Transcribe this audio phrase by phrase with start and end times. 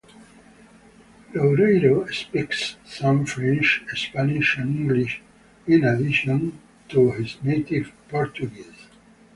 [1.31, 5.21] Loureiro speaks some French, Spanish, and English
[5.67, 6.57] in addition
[6.89, 8.87] to his native Portuguese.